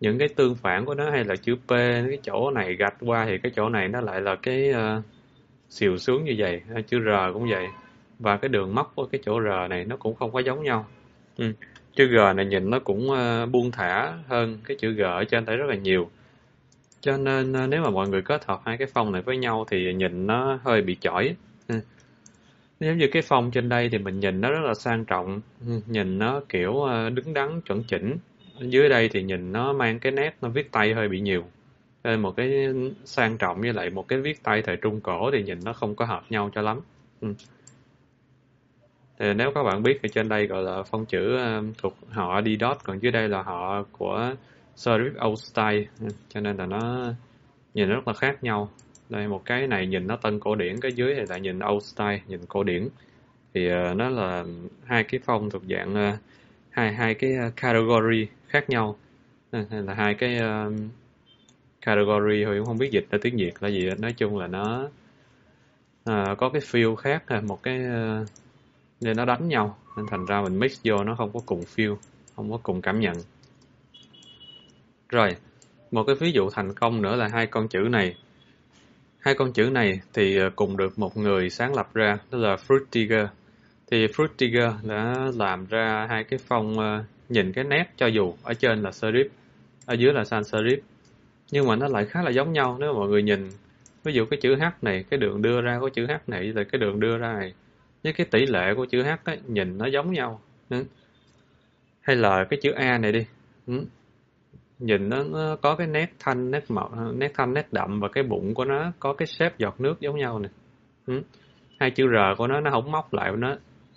Những 0.00 0.18
cái 0.18 0.28
tương 0.28 0.54
phản 0.54 0.84
của 0.84 0.94
nó 0.94 1.10
hay 1.10 1.24
là 1.24 1.36
chữ 1.36 1.56
P, 1.56 1.68
cái 1.68 2.18
chỗ 2.22 2.50
này 2.50 2.74
gạch 2.74 2.94
qua 3.00 3.24
thì 3.26 3.38
cái 3.38 3.52
chỗ 3.56 3.68
này 3.68 3.88
nó 3.88 4.00
lại 4.00 4.20
là 4.20 4.36
cái 4.36 4.70
uh, 4.70 5.04
xìu 5.68 5.98
xuống 5.98 6.24
như 6.24 6.34
vậy. 6.38 6.62
Chữ 6.86 7.00
R 7.00 7.32
cũng 7.32 7.48
vậy. 7.50 7.66
Và 8.18 8.36
cái 8.36 8.48
đường 8.48 8.74
móc 8.74 8.92
của 8.94 9.06
cái 9.06 9.20
chỗ 9.24 9.40
R 9.40 9.70
này 9.70 9.84
nó 9.84 9.96
cũng 9.96 10.14
không 10.14 10.32
có 10.32 10.38
giống 10.40 10.62
nhau. 10.62 10.86
Ừ. 11.36 11.52
Chữ 11.96 12.06
G 12.06 12.36
này 12.36 12.46
nhìn 12.46 12.70
nó 12.70 12.78
cũng 12.78 13.10
uh, 13.10 13.50
buông 13.50 13.70
thả 13.70 14.18
hơn 14.28 14.58
cái 14.64 14.76
chữ 14.80 14.92
G 14.92 15.00
ở 15.00 15.24
trên 15.24 15.44
đây 15.44 15.56
rất 15.56 15.66
là 15.68 15.74
nhiều. 15.74 16.10
Cho 17.00 17.16
nên 17.16 17.52
uh, 17.52 17.68
nếu 17.68 17.82
mà 17.82 17.90
mọi 17.90 18.08
người 18.08 18.22
kết 18.22 18.44
hợp 18.44 18.60
hai 18.64 18.76
cái 18.76 18.88
phong 18.94 19.12
này 19.12 19.22
với 19.22 19.36
nhau 19.36 19.64
thì 19.70 19.94
nhìn 19.94 20.26
nó 20.26 20.58
hơi 20.64 20.82
bị 20.82 20.94
chỏi. 20.94 21.36
Ừ. 21.68 21.74
giống 21.74 21.80
Nếu 22.80 22.96
như 22.96 23.08
cái 23.12 23.22
phong 23.22 23.50
trên 23.50 23.68
đây 23.68 23.88
thì 23.88 23.98
mình 23.98 24.20
nhìn 24.20 24.40
nó 24.40 24.50
rất 24.50 24.60
là 24.60 24.74
sang 24.74 25.04
trọng, 25.04 25.40
ừ, 25.66 25.80
nhìn 25.86 26.18
nó 26.18 26.40
kiểu 26.48 26.70
uh, 26.70 27.12
đứng 27.12 27.34
đắn 27.34 27.60
chuẩn 27.60 27.82
chỉnh. 27.82 28.16
Dưới 28.60 28.88
đây 28.88 29.08
thì 29.08 29.22
nhìn 29.22 29.52
nó 29.52 29.72
mang 29.72 29.98
cái 29.98 30.12
nét 30.12 30.36
nó 30.42 30.48
viết 30.48 30.72
tay 30.72 30.94
hơi 30.94 31.08
bị 31.08 31.20
nhiều. 31.20 31.44
Nên 32.04 32.20
một 32.20 32.36
cái 32.36 32.66
sang 33.04 33.38
trọng 33.38 33.60
với 33.60 33.72
lại 33.72 33.90
một 33.90 34.08
cái 34.08 34.18
viết 34.18 34.42
tay 34.42 34.62
thời 34.62 34.76
Trung 34.76 35.00
Cổ 35.00 35.30
thì 35.30 35.42
nhìn 35.42 35.58
nó 35.64 35.72
không 35.72 35.94
có 35.94 36.04
hợp 36.04 36.22
nhau 36.30 36.50
cho 36.54 36.62
lắm. 36.62 36.80
Ừ. 37.20 37.34
Thì 39.18 39.34
nếu 39.34 39.50
các 39.54 39.62
bạn 39.62 39.82
biết 39.82 39.98
thì 40.02 40.08
trên 40.08 40.28
đây 40.28 40.46
gọi 40.46 40.62
là 40.62 40.82
phong 40.82 41.06
chữ 41.06 41.36
um, 41.36 41.72
thuộc 41.78 41.96
họ 42.10 42.42
Didot, 42.42 42.78
còn 42.84 42.98
dưới 42.98 43.12
đây 43.12 43.28
là 43.28 43.42
họ 43.42 43.82
của 43.92 44.34
Serif 44.76 45.28
Oldstyle, 45.28 45.84
cho 46.28 46.40
nên 46.40 46.56
là 46.56 46.66
nó 46.66 47.12
nhìn 47.74 47.88
rất 47.88 48.08
là 48.08 48.14
khác 48.14 48.44
nhau. 48.44 48.68
Đây 49.08 49.28
một 49.28 49.42
cái 49.44 49.66
này 49.66 49.86
nhìn 49.86 50.06
nó 50.06 50.16
tân 50.16 50.40
cổ 50.40 50.54
điển, 50.54 50.80
cái 50.80 50.92
dưới 50.92 51.14
thì 51.14 51.22
lại 51.28 51.40
nhìn 51.40 51.58
Oldstyle, 51.58 52.20
nhìn 52.26 52.40
cổ 52.48 52.62
điển. 52.62 52.88
Thì 53.54 53.68
ờ, 53.68 53.94
nó 53.94 54.08
là 54.08 54.44
hai 54.84 55.04
cái 55.04 55.20
phong 55.24 55.50
thuộc 55.50 55.62
dạng 55.70 55.94
ờ, 55.94 56.16
hai 56.70 56.92
hai 56.92 57.14
cái 57.14 57.34
ờ, 57.36 57.50
category 57.56 58.26
khác 58.48 58.70
nhau. 58.70 58.96
Là 59.70 59.94
hai 59.94 60.14
cái 60.14 60.40
category 61.86 62.44
thôi 62.44 62.56
cũng 62.58 62.66
không 62.66 62.78
biết 62.78 62.90
dịch 62.92 63.06
ra 63.10 63.18
tiếng 63.22 63.36
Việt 63.36 63.62
là 63.62 63.68
gì 63.68 63.90
nói 63.98 64.12
chung 64.12 64.38
là 64.38 64.46
nó 64.46 64.88
uh, 66.10 66.38
có 66.38 66.48
cái 66.48 66.62
feel 66.62 66.96
khác 66.96 67.24
một 67.42 67.62
cái 67.62 67.78
uh, 67.78 68.28
nên 69.04 69.16
nó 69.16 69.24
đánh 69.24 69.48
nhau. 69.48 69.78
Nên 69.96 70.06
thành 70.10 70.26
ra 70.26 70.42
mình 70.42 70.58
mix 70.58 70.80
vô, 70.84 71.04
nó 71.04 71.14
không 71.14 71.30
có 71.32 71.40
cùng 71.46 71.60
feel, 71.76 71.96
không 72.36 72.50
có 72.50 72.58
cùng 72.62 72.82
cảm 72.82 73.00
nhận. 73.00 73.16
Rồi, 75.08 75.36
một 75.90 76.04
cái 76.04 76.16
ví 76.16 76.32
dụ 76.32 76.50
thành 76.50 76.74
công 76.74 77.02
nữa 77.02 77.16
là 77.16 77.28
hai 77.28 77.46
con 77.46 77.68
chữ 77.68 77.78
này. 77.78 78.16
Hai 79.18 79.34
con 79.34 79.52
chữ 79.52 79.70
này 79.70 80.00
thì 80.12 80.36
ờ, 80.36 80.50
cùng 80.56 80.76
được 80.76 80.98
một 80.98 81.16
người 81.16 81.50
sáng 81.50 81.74
lập 81.74 81.94
ra, 81.94 82.18
đó 82.30 82.38
là 82.38 82.56
Frutiger 82.56 83.26
thì 83.90 84.06
Frutiger 84.06 84.72
đã 84.82 85.30
làm 85.34 85.66
ra 85.66 86.06
hai 86.08 86.24
cái 86.24 86.38
phong 86.46 86.78
ờ, 86.78 87.04
nhìn 87.28 87.52
cái 87.52 87.64
nét 87.64 87.84
cho 87.96 88.06
dù 88.06 88.34
ở 88.42 88.54
trên 88.54 88.82
là 88.82 88.90
serif, 88.90 89.28
ở 89.86 89.94
dưới 89.94 90.12
là 90.12 90.24
sans 90.24 90.54
serif. 90.54 90.78
Nhưng 91.50 91.66
mà 91.66 91.76
nó 91.76 91.88
lại 91.88 92.04
khá 92.04 92.22
là 92.22 92.30
giống 92.30 92.52
nhau, 92.52 92.76
nếu 92.80 92.92
mà 92.92 92.98
mọi 92.98 93.08
người 93.08 93.22
nhìn. 93.22 93.50
Ví 94.04 94.12
dụ 94.12 94.26
cái 94.26 94.40
chữ 94.42 94.54
H 94.54 94.64
này, 94.82 95.04
cái 95.10 95.18
đường 95.20 95.42
đưa 95.42 95.60
ra 95.60 95.78
của 95.80 95.88
chữ 95.88 96.06
H 96.06 96.12
này 96.26 96.44
là 96.44 96.64
cái 96.64 96.78
đường 96.78 97.00
đưa 97.00 97.18
ra 97.18 97.32
này 97.32 97.54
với 98.04 98.12
cái 98.12 98.26
tỷ 98.30 98.46
lệ 98.46 98.74
của 98.76 98.86
chữ 98.86 99.02
H 99.02 99.08
ấy, 99.24 99.38
nhìn 99.46 99.78
nó 99.78 99.86
giống 99.86 100.12
nhau 100.12 100.40
ừ. 100.70 100.84
hay 102.00 102.16
là 102.16 102.44
cái 102.50 102.58
chữ 102.62 102.70
A 102.70 102.98
này 102.98 103.12
đi 103.12 103.26
ừ. 103.66 103.84
nhìn 104.78 105.08
nó, 105.08 105.22
nó 105.22 105.56
có 105.56 105.76
cái 105.76 105.86
nét 105.86 106.12
thanh 106.18 106.50
nét 106.50 106.64
màu 106.68 107.12
nét 107.14 107.32
thanh 107.34 107.54
nét 107.54 107.66
đậm 107.72 108.00
và 108.00 108.08
cái 108.08 108.24
bụng 108.24 108.54
của 108.54 108.64
nó 108.64 108.92
có 108.98 109.12
cái 109.12 109.26
xếp 109.26 109.58
giọt 109.58 109.80
nước 109.80 110.00
giống 110.00 110.18
nhau 110.18 110.38
này, 110.38 110.50
ừ. 111.06 111.22
hai 111.78 111.90
chữ 111.90 112.04
R 112.06 112.38
của 112.38 112.46
nó 112.46 112.60
nó 112.60 112.70
không 112.70 112.92
móc 112.92 113.14
lại 113.14 113.32
nó 113.36 113.56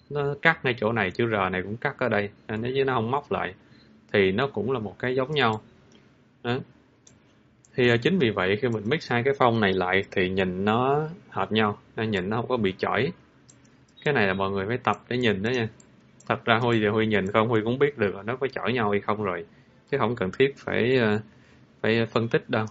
nó 0.10 0.36
cắt 0.42 0.66
ngay 0.66 0.76
chỗ 0.78 0.92
này 0.92 1.12
chữ 1.12 1.26
R 1.28 1.52
này 1.52 1.62
cũng 1.62 1.78
cắt 1.78 2.00
ở 2.00 2.10
đây 2.10 2.30
à, 2.48 2.58
nếu 2.62 2.72
như 2.72 2.84
nó 2.84 2.94
không 2.94 3.12
móc 3.12 3.32
lại 3.32 3.54
thì 4.14 4.32
nó 4.32 4.48
cũng 4.48 4.72
là 4.72 4.80
một 4.80 4.96
cái 5.00 5.16
giống 5.16 5.32
nhau 5.32 5.62
đó. 6.44 6.58
thì 7.76 7.90
à, 7.90 7.98
chính 8.02 8.20
vì 8.20 8.30
vậy 8.30 8.58
khi 8.62 8.68
mình 8.68 8.84
mix 8.86 9.12
hai 9.12 9.24
cái 9.24 9.34
phong 9.38 9.60
này 9.62 9.74
lại 9.74 10.04
thì 10.12 10.30
nhìn 10.30 10.66
nó 10.66 11.08
hợp 11.30 11.52
nhau 11.52 11.78
nhìn 11.96 12.30
nó 12.30 12.38
không 12.38 12.48
có 12.48 12.58
bị 12.58 12.74
chỏi 12.78 13.12
cái 14.08 14.14
này 14.14 14.28
là 14.28 14.34
mọi 14.34 14.52
người 14.52 14.66
phải 14.68 14.78
tập 14.78 15.04
để 15.10 15.18
nhìn 15.18 15.44
đó 15.44 15.50
nha. 15.50 15.68
Thật 16.28 16.46
ra 16.46 16.58
huy 16.58 16.80
thì 16.80 16.88
huy 16.88 17.08
nhìn 17.08 17.28
không, 17.28 17.50
huy 17.50 17.62
cũng 17.64 17.80
biết 17.80 17.98
được 17.98 18.16
là 18.16 18.24
nó 18.24 18.36
có 18.36 18.48
chở 18.48 18.62
nhau 18.74 18.92
hay 18.92 19.00
không 19.00 19.24
rồi. 19.24 19.46
Chứ 19.92 19.98
không 19.98 20.16
cần 20.16 20.32
thiết 20.32 20.58
phải 20.58 20.98
ờ, 20.98 21.20
phải 21.82 22.06
phân 22.06 22.28
tích 22.28 22.50
đâu. 22.50 22.66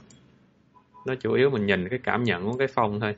Nó 1.06 1.14
chủ 1.14 1.32
yếu 1.32 1.50
mình 1.50 1.66
nhìn 1.66 1.88
cái 1.88 1.98
cảm 2.02 2.24
nhận 2.24 2.44
của 2.44 2.56
cái 2.58 2.68
phong 2.74 3.00
thôi. 3.00 3.16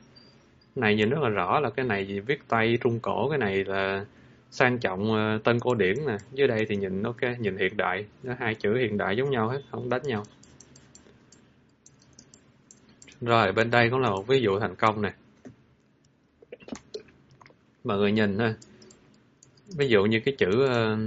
Cái 0.60 0.80
này 0.80 0.94
nhìn 0.94 1.10
rất 1.10 1.20
là 1.22 1.28
rõ 1.28 1.60
là 1.60 1.70
cái 1.70 1.86
này 1.86 2.20
viết 2.26 2.48
tay 2.48 2.78
trung 2.82 3.00
cổ, 3.00 3.28
cái 3.28 3.38
này 3.38 3.64
là 3.64 4.04
sang 4.50 4.78
trọng 4.78 5.14
ờ, 5.14 5.38
tân 5.44 5.60
cổ 5.60 5.74
điển 5.74 5.96
nè. 6.06 6.16
Dưới 6.32 6.48
đây 6.48 6.66
thì 6.68 6.76
nhìn, 6.76 7.02
ok, 7.02 7.22
nhìn 7.38 7.56
hiện 7.56 7.76
đại. 7.76 8.06
Nó 8.22 8.34
hai 8.38 8.54
chữ 8.54 8.74
hiện 8.74 8.98
đại 8.98 9.16
giống 9.16 9.30
nhau 9.30 9.48
hết, 9.48 9.60
không 9.70 9.88
đánh 9.88 10.02
nhau. 10.02 10.22
Rồi, 13.20 13.52
bên 13.52 13.70
đây 13.70 13.90
cũng 13.90 14.00
là 14.00 14.10
một 14.10 14.26
ví 14.26 14.40
dụ 14.40 14.58
thành 14.58 14.74
công 14.74 15.02
này 15.02 15.12
mọi 17.88 17.98
người 17.98 18.12
nhìn 18.12 18.38
ha 18.38 18.54
ví 19.76 19.88
dụ 19.88 20.04
như 20.04 20.20
cái 20.20 20.34
chữ 20.38 20.66
ờ, 20.66 20.98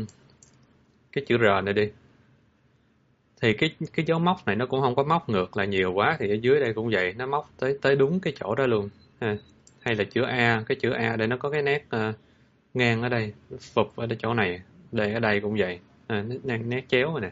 cái 1.11 1.23
chữ 1.27 1.37
R 1.37 1.65
này 1.65 1.73
đi 1.73 1.89
thì 3.41 3.53
cái 3.53 3.75
cái 3.93 4.05
dấu 4.05 4.19
móc 4.19 4.45
này 4.45 4.55
nó 4.55 4.65
cũng 4.65 4.81
không 4.81 4.95
có 4.95 5.03
móc 5.03 5.29
ngược 5.29 5.57
là 5.57 5.65
nhiều 5.65 5.93
quá 5.93 6.17
thì 6.19 6.29
ở 6.29 6.33
dưới 6.41 6.59
đây 6.59 6.73
cũng 6.73 6.89
vậy 6.89 7.13
nó 7.17 7.25
móc 7.25 7.49
tới 7.59 7.77
tới 7.81 7.95
đúng 7.95 8.19
cái 8.19 8.33
chỗ 8.39 8.55
đó 8.55 8.65
luôn 8.65 8.89
ha. 9.21 9.37
hay 9.79 9.95
là 9.95 10.03
chữ 10.03 10.21
A 10.21 10.63
cái 10.67 10.75
chữ 10.81 10.91
A 10.91 11.15
đây 11.15 11.27
nó 11.27 11.37
có 11.37 11.49
cái 11.49 11.61
nét 11.61 11.85
uh, 11.95 12.15
ngang 12.73 13.01
ở 13.01 13.09
đây 13.09 13.33
phục 13.73 13.95
ở 13.95 14.05
đây 14.05 14.17
chỗ 14.21 14.33
này 14.33 14.61
đây 14.91 15.13
ở 15.13 15.19
đây 15.19 15.39
cũng 15.41 15.55
vậy 15.57 15.79
à, 16.07 16.25
nét, 16.43 16.57
nét 16.57 16.85
chéo 16.87 17.11
rồi 17.11 17.21
nè 17.21 17.31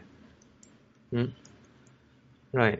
ừ. 1.10 1.26
rồi 2.52 2.76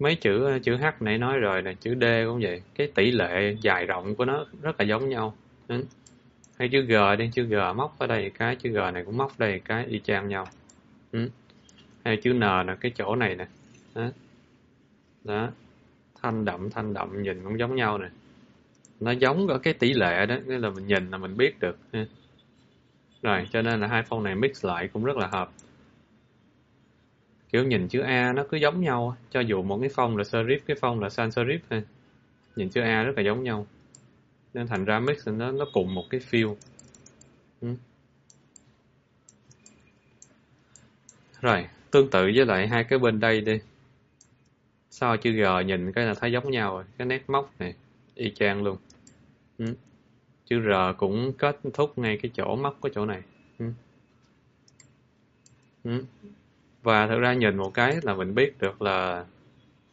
mấy 0.00 0.14
chữ 0.14 0.58
chữ 0.62 0.76
H 0.76 0.84
nãy 1.00 1.18
nói 1.18 1.38
rồi 1.38 1.62
là 1.62 1.72
chữ 1.72 1.94
D 2.00 2.04
cũng 2.26 2.40
vậy. 2.42 2.62
Cái 2.74 2.88
tỷ 2.94 3.10
lệ 3.10 3.56
dài 3.60 3.86
rộng 3.86 4.14
của 4.14 4.24
nó 4.24 4.46
rất 4.62 4.80
là 4.80 4.86
giống 4.86 5.08
nhau. 5.08 5.36
Ừ. 5.68 5.84
hay 6.58 6.68
chữ 6.68 6.82
G 6.82 6.94
đi, 7.18 7.30
chữ 7.32 7.44
G 7.44 7.54
móc 7.76 7.98
ở 7.98 8.06
đây 8.06 8.30
cái, 8.38 8.56
chữ 8.56 8.70
G 8.70 8.76
này 8.94 9.04
cũng 9.04 9.16
móc 9.16 9.38
đây 9.38 9.60
cái, 9.64 9.84
y 9.86 10.00
chang 10.04 10.28
nhau. 10.28 10.46
Ừ. 11.12 11.28
hay 12.04 12.16
chữ 12.16 12.32
N 12.32 12.40
là 12.40 12.76
cái 12.80 12.92
chỗ 12.94 13.16
này 13.16 13.36
nè. 13.36 13.46
Đó. 13.94 14.10
đó. 15.24 15.48
Thanh 16.22 16.44
đậm 16.44 16.70
thanh 16.70 16.94
đậm, 16.94 17.22
nhìn 17.22 17.44
cũng 17.44 17.58
giống 17.58 17.76
nhau 17.76 17.98
nè. 17.98 18.08
Nó 19.00 19.10
giống 19.10 19.46
ở 19.48 19.58
cái 19.58 19.74
tỷ 19.74 19.92
lệ 19.92 20.26
đó 20.26 20.36
nên 20.46 20.60
là 20.60 20.70
mình 20.70 20.86
nhìn 20.86 21.10
là 21.10 21.18
mình 21.18 21.36
biết 21.36 21.60
được. 21.60 21.78
Ừ. 21.92 22.04
Rồi, 23.22 23.48
cho 23.52 23.62
nên 23.62 23.80
là 23.80 23.86
hai 23.86 24.02
phong 24.02 24.24
này 24.24 24.34
mix 24.34 24.64
lại 24.64 24.88
cũng 24.92 25.04
rất 25.04 25.16
là 25.16 25.26
hợp 25.26 25.50
kiểu 27.52 27.64
nhìn 27.64 27.88
chữ 27.88 28.00
A 28.00 28.32
nó 28.32 28.44
cứ 28.50 28.56
giống 28.56 28.80
nhau 28.80 29.16
cho 29.30 29.40
dù 29.40 29.62
một 29.62 29.78
cái 29.80 29.90
phong 29.94 30.16
là 30.16 30.24
serif, 30.24 30.58
cái 30.66 30.76
phong 30.80 31.00
là 31.00 31.08
sans 31.08 31.38
serif 31.38 31.58
ha 31.70 31.82
nhìn 32.56 32.70
chữ 32.70 32.80
A 32.80 33.02
rất 33.02 33.12
là 33.16 33.22
giống 33.22 33.42
nhau 33.42 33.66
nên 34.54 34.66
thành 34.66 34.84
ra 34.84 35.00
mix 35.00 35.28
nó 35.28 35.52
nó 35.52 35.64
cùng 35.72 35.94
một 35.94 36.04
cái 36.10 36.20
feel 36.30 36.54
ừ. 37.60 37.68
rồi, 41.40 41.66
tương 41.90 42.10
tự 42.10 42.30
với 42.34 42.46
lại 42.46 42.68
hai 42.68 42.84
cái 42.84 42.98
bên 42.98 43.20
đây 43.20 43.40
đi 43.40 43.60
sao 44.90 45.16
chữ 45.16 45.32
G 45.32 45.66
nhìn 45.66 45.92
cái 45.92 46.06
là 46.06 46.14
thấy 46.14 46.32
giống 46.32 46.50
nhau 46.50 46.74
rồi 46.74 46.84
cái 46.98 47.06
nét 47.06 47.30
móc 47.30 47.52
này, 47.58 47.74
y 48.14 48.30
chang 48.34 48.62
luôn 48.62 48.76
ừ. 49.58 49.74
chữ 50.46 50.60
R 50.60 50.96
cũng 50.96 51.32
kết 51.38 51.58
thúc 51.74 51.98
ngay 51.98 52.18
cái 52.22 52.30
chỗ 52.34 52.56
móc 52.56 52.80
của 52.80 52.88
chỗ 52.88 53.06
này 53.06 53.22
ừ. 53.58 53.66
Ừ. 55.84 56.04
Và 56.82 57.06
thực 57.06 57.18
ra 57.18 57.32
nhìn 57.32 57.56
một 57.56 57.74
cái 57.74 57.96
là 58.02 58.14
mình 58.14 58.34
biết 58.34 58.52
được 58.60 58.82
là 58.82 59.24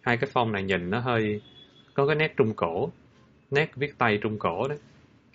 hai 0.01 0.17
cái 0.17 0.29
phong 0.33 0.51
này 0.51 0.63
nhìn 0.63 0.89
nó 0.89 0.99
hơi 0.99 1.41
có 1.93 2.07
cái 2.07 2.15
nét 2.15 2.33
trung 2.37 2.53
cổ, 2.53 2.89
nét 3.51 3.71
viết 3.75 3.97
tay 3.97 4.19
trung 4.21 4.39
cổ 4.39 4.67
đấy. 4.67 4.77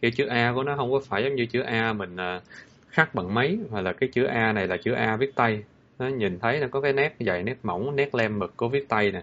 Kiểu 0.02 0.10
chữ 0.10 0.26
A 0.26 0.52
của 0.54 0.62
nó 0.62 0.76
không 0.76 0.92
có 0.92 1.00
phải 1.00 1.22
giống 1.24 1.34
như 1.34 1.46
chữ 1.46 1.60
A 1.60 1.92
mình 1.92 2.16
à, 2.16 2.40
khắc 2.88 3.14
bằng 3.14 3.34
máy, 3.34 3.58
mà 3.70 3.80
là 3.80 3.92
cái 3.92 4.08
chữ 4.12 4.24
A 4.24 4.52
này 4.52 4.66
là 4.66 4.76
chữ 4.76 4.92
A 4.92 5.16
viết 5.16 5.34
tay. 5.34 5.62
Nó 5.98 6.08
nhìn 6.08 6.38
thấy 6.38 6.60
nó 6.60 6.66
có 6.70 6.80
cái 6.80 6.92
nét 6.92 7.16
dày, 7.20 7.42
nét 7.42 7.56
mỏng, 7.62 7.96
nét 7.96 8.14
lem 8.14 8.38
mực 8.38 8.56
của 8.56 8.68
viết 8.68 8.88
tay 8.88 9.12
nè. 9.12 9.22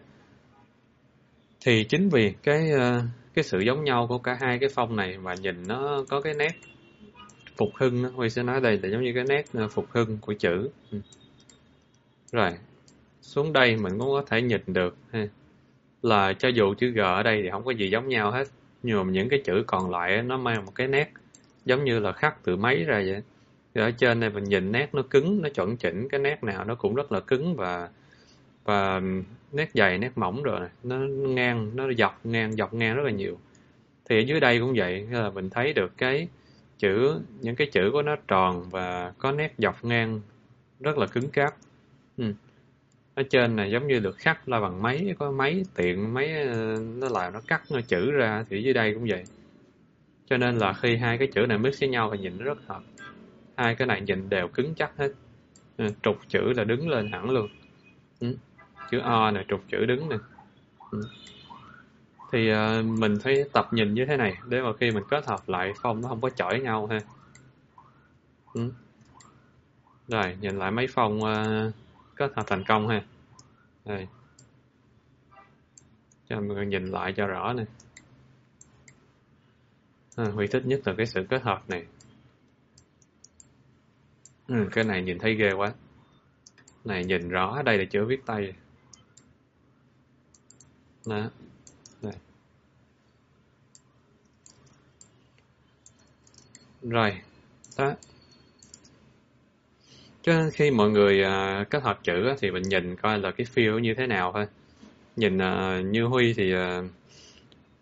Thì 1.66 1.84
chính 1.84 2.10
vì 2.10 2.34
cái 2.44 2.72
à, 2.72 3.02
cái 3.34 3.44
sự 3.44 3.60
giống 3.60 3.84
nhau 3.84 4.06
của 4.10 4.18
cả 4.18 4.38
hai 4.42 4.60
cái 4.60 4.70
phong 4.76 4.96
này 4.96 5.18
mà 5.18 5.34
nhìn 5.34 5.68
nó 5.68 6.04
có 6.10 6.22
cái 6.22 6.34
nét 6.34 6.52
phục 7.58 7.70
hưng, 7.76 8.04
Huy 8.04 8.30
sẽ 8.30 8.44
nói 8.44 8.62
đây 8.62 8.80
là 8.84 8.90
giống 8.90 9.04
như 9.04 9.12
cái 9.16 9.24
nét 9.24 9.46
à, 9.54 9.68
phục 9.72 9.86
hưng 9.92 10.18
của 10.22 10.34
chữ. 10.34 10.70
Ừ. 10.92 11.00
Rồi, 12.32 12.52
xuống 13.22 13.54
đây 13.54 13.76
mình 13.76 14.00
cũng 14.00 14.12
có 14.12 14.24
thể 14.28 14.42
nhìn 14.42 14.62
được 14.68 14.96
ha. 15.12 15.28
là 16.02 16.34
cho 16.34 16.48
dù 16.48 16.74
chữ 16.74 16.92
G 16.92 17.00
ở 17.00 17.24
đây 17.24 17.42
thì 17.44 17.50
không 17.50 17.66
có 17.66 17.72
gì 17.72 17.90
giống 17.90 18.08
nhau 18.08 18.32
hết 18.32 18.48
nhưng 18.84 18.98
mà 18.98 19.12
những 19.12 19.30
cái 19.30 19.42
chữ 19.46 19.64
còn 19.68 19.90
lại 19.90 20.22
nó 20.22 20.38
mang 20.38 20.66
một 20.66 20.72
cái 20.76 20.88
nét 20.88 21.12
giống 21.66 21.84
như 21.84 22.00
là 22.00 22.12
khắc 22.12 22.44
từ 22.44 22.56
máy 22.56 22.84
ra 22.84 23.04
vậy 23.08 23.22
thì 23.76 23.82
ở 23.82 23.92
trên 23.92 24.20
này 24.20 24.30
mình 24.30 24.44
nhìn 24.44 24.72
nét 24.72 24.90
nó 24.94 25.02
cứng 25.10 25.42
nó 25.42 25.50
chuẩn 25.50 25.78
chỉnh 25.78 26.10
cái 26.10 26.20
nét 26.20 26.44
nào 26.44 26.66
nó 26.66 26.76
cũng 26.76 26.96
rất 26.96 27.12
là 27.12 27.20
cứng 27.20 27.56
và 27.56 27.90
và 28.64 29.02
nét 29.52 29.70
dày 29.74 29.98
nét 29.98 30.12
mỏng 30.16 30.44
rồi 30.44 30.60
này. 30.60 30.70
nó 30.84 30.98
ngang 31.30 31.72
nó 31.76 31.94
dọc 31.94 32.20
ngang 32.26 32.52
dọc 32.52 32.74
ngang 32.74 32.96
rất 32.96 33.04
là 33.04 33.12
nhiều 33.12 33.38
thì 34.10 34.20
ở 34.20 34.22
dưới 34.22 34.40
đây 34.40 34.60
cũng 34.60 34.74
vậy 34.78 35.08
là 35.12 35.30
mình 35.30 35.50
thấy 35.50 35.74
được 35.74 35.92
cái 35.98 36.28
chữ 36.78 37.22
những 37.42 37.56
cái 37.56 37.68
chữ 37.68 37.90
của 37.94 38.02
nó 38.02 38.16
tròn 38.28 38.70
và 38.70 39.14
có 39.18 39.32
nét 39.32 39.54
dọc 39.58 39.86
ngang 39.86 40.22
rất 40.80 40.98
là 40.98 41.08
cứng 41.08 41.30
cáp 41.30 41.56
ừ. 42.20 42.34
ở 43.16 43.24
trên 43.30 43.56
này 43.56 43.72
giống 43.72 43.88
như 43.88 44.00
được 44.00 44.18
khắc 44.18 44.50
là 44.50 44.60
bằng 44.60 44.82
máy 44.82 45.16
có 45.20 45.32
máy 45.32 45.64
tiện 45.76 46.14
máy 46.14 46.34
ờ, 46.48 46.76
nó 46.98 47.10
làm 47.10 47.34
nó 47.34 47.42
cắt 47.48 47.64
nó 47.72 47.82
chữ 47.82 48.12
ra 48.12 48.46
thì 48.50 48.64
dưới 48.64 48.74
đây 48.74 48.94
cũng 48.94 49.06
vậy 49.10 49.24
cho 50.30 50.38
nên 50.38 50.58
là 50.58 50.74
khi 50.74 50.98
hai 50.98 51.18
cái 51.18 51.28
chữ 51.28 51.42
này 51.42 51.58
mix 51.58 51.80
với 51.80 51.90
nhau 51.90 52.10
thì 52.14 52.20
nhìn 52.20 52.38
nó 52.38 52.46
rất 52.46 52.58
hợp 52.68 52.82
hai 53.58 53.76
cái 53.76 53.88
này 53.88 54.02
nhìn 54.02 54.30
đều 54.30 54.48
cứng 54.48 54.74
chắc 54.76 54.92
hết 54.98 55.12
ừ, 55.78 55.86
trục 56.04 56.18
chữ 56.28 56.54
là 56.56 56.64
đứng 56.64 56.90
lên 56.90 57.12
hẳn 57.12 57.30
luôn 57.30 57.48
ừ. 58.20 58.36
chữ 58.92 59.00
O 59.00 59.32
này 59.32 59.46
trục 59.48 59.62
chữ 59.68 59.86
đứng 59.86 60.10
nè 60.10 60.18
ừ. 60.92 61.02
thì 62.32 62.52
uh, 62.52 62.86
mình 62.86 63.18
phải 63.24 63.36
tập 63.54 63.68
nhìn 63.72 63.94
như 63.94 64.06
thế 64.06 64.18
này 64.18 64.38
để 64.48 64.62
mà 64.62 64.74
khi 64.80 64.92
mình 64.92 65.04
kết 65.10 65.28
hợp 65.28 65.50
lại 65.50 65.74
phong 65.82 66.02
nó 66.02 66.08
không 66.08 66.22
có 66.22 66.30
chỏi 66.30 66.60
nhau 66.60 66.88
ha 66.88 67.00
ừ. 68.54 68.72
rồi 70.08 70.38
nhìn 70.42 70.58
lại 70.58 70.72
mấy 70.72 70.88
phong 70.94 71.18
uh, 71.18 71.24
ờ, 71.24 71.72
kết 72.20 72.32
hợp 72.36 72.44
thành 72.48 72.64
công 72.68 72.88
ha. 72.88 73.06
Đây. 73.86 74.08
Cho 76.30 76.36
mọi 76.36 76.44
người 76.44 76.66
nhìn 76.66 76.86
lại 76.86 77.14
cho 77.18 77.28
rõ 77.28 77.54
nè. 77.54 77.64
À, 80.16 80.26
Huy 80.26 80.48
thích 80.48 80.66
nhất 80.66 80.82
là 80.86 80.94
cái 80.98 81.06
sự 81.06 81.26
kết 81.30 81.42
hợp 81.42 81.70
này. 81.70 81.86
Ừ, 84.48 84.70
cái 84.72 84.84
này 84.84 85.02
nhìn 85.02 85.20
thấy 85.20 85.36
ghê 85.36 85.52
quá. 85.58 85.74
Này 86.86 87.06
nhìn 87.06 87.30
rõ 87.30 87.62
đây 87.62 87.78
là 87.78 87.84
chữ 87.92 88.06
viết 88.06 88.26
tay. 88.26 88.54
Đó. 91.06 91.30
Đây. 92.02 92.14
rồi. 96.82 97.22
Đó 97.78 97.96
chứ 100.30 100.50
khi 100.54 100.72
mọi 100.72 100.90
người 100.90 101.24
uh, 101.26 101.70
kết 101.70 101.84
hợp 101.84 102.00
chữ 102.04 102.34
thì 102.40 102.52
mình 102.52 102.64
nhìn 102.64 102.96
coi 102.96 103.20
là 103.20 103.32
cái 103.32 103.48
feel 103.56 103.80
như 103.80 103.94
thế 103.94 104.08
nào 104.08 104.32
thôi. 104.34 104.46
Nhìn 105.16 105.38
uh, 105.38 105.86
như 105.86 106.04
huy 106.04 106.34
thì 106.34 106.54
uh, 106.56 106.60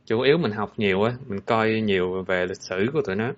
chủ 0.06 0.22
yếu 0.22 0.38
mình 0.38 0.52
học 0.52 0.74
nhiều 0.78 1.04
á 1.04 1.14
mình 1.28 1.40
coi 1.42 1.82
nhiều 1.82 2.24
về 2.24 2.46
lịch 2.46 2.62
sử 2.62 2.90
của 2.94 3.02
tụi 3.02 3.16
nó. 3.16 3.32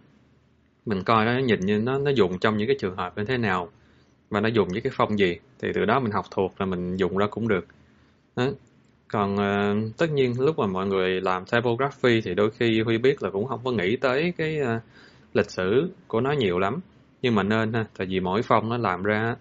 Mình 0.86 1.04
coi 1.04 1.26
nó 1.26 1.38
nhìn 1.38 1.60
như 1.60 1.80
nó 1.80 1.98
nó 1.98 2.12
dùng 2.12 2.40
trong 2.40 2.58
những 2.58 2.68
cái 2.68 2.76
trường 2.80 2.96
hợp 2.96 3.18
như 3.18 3.26
thế 3.26 3.38
nào 3.38 3.70
và 4.30 4.42
nó 4.42 4.50
dùng 4.50 4.68
với 4.70 4.82
cái 4.82 4.92
phong 4.96 5.20
gì 5.20 5.38
thì 5.62 5.68
từ 5.74 5.86
đó 5.86 6.00
mình 6.00 6.12
học 6.12 6.26
thuộc 6.32 6.54
là 6.60 6.66
mình 6.66 6.98
dùng 6.98 7.18
ra 7.18 7.28
cũng 7.28 7.48
được. 7.48 7.66
Đó. 8.36 8.48
còn 9.08 9.36
uh, 9.36 9.98
tất 9.98 10.12
nhiên 10.12 10.42
lúc 10.42 10.60
mà 10.60 10.68
mọi 10.68 10.88
người 10.88 11.22
làm 11.22 11.46
typography 11.46 12.22
thì 12.22 12.34
đôi 12.36 12.52
khi 12.52 12.82
huy 12.82 12.98
biết 12.98 13.24
là 13.24 13.30
cũng 13.30 13.48
không 13.48 13.60
có 13.64 13.72
nghĩ 13.72 13.96
tới 13.96 14.34
cái 14.38 14.60
uh, 14.62 14.82
lịch 15.34 15.52
sử 15.52 15.90
của 16.08 16.22
nó 16.22 16.32
nhiều 16.32 16.60
lắm 16.60 16.80
nhưng 17.22 17.36
mà 17.36 17.44
nên 17.44 17.74
ha 17.74 17.86
tại 17.98 18.08
vì 18.08 18.20
mỗi 18.20 18.42
phong 18.42 18.70
nó 18.70 18.78
làm 18.78 19.04
ra 19.04 19.36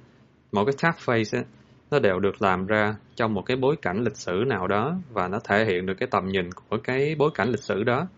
mỗi 0.53 0.65
cái 0.65 0.75
typeface 0.75 1.39
á, 1.39 1.45
nó 1.91 1.99
đều 1.99 2.21
được 2.21 2.43
làm 2.43 2.67
ra 2.67 2.97
trong 3.17 3.35
một 3.35 3.43
cái 3.47 3.57
bối 3.57 3.77
cảnh 3.83 4.05
lịch 4.05 4.17
sử 4.17 4.45
nào 4.47 4.67
đó 4.67 4.97
và 5.13 5.29
nó 5.29 5.39
thể 5.45 5.65
hiện 5.65 5.87
được 5.87 5.95
cái 5.99 6.09
tầm 6.11 6.29
nhìn 6.29 6.51
của 6.53 6.77
cái 6.85 7.15
bối 7.19 7.31
cảnh 7.35 7.49
lịch 7.49 7.63
sử 7.63 7.85
đó. 7.85 8.09